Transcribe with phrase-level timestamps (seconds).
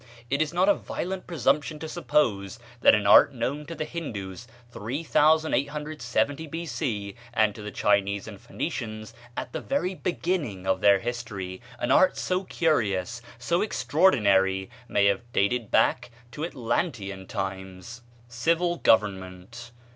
[0.31, 4.47] It is not a violent presumption to suppose that an art known to the Hindoos
[4.71, 11.61] 3870 B.C., and to the Chinese and Phoenicians at the very beginning of their history
[11.77, 18.01] an art so curious, so extraordinary may have dated back to Atlantean times.
[18.27, 19.69] Civil Government.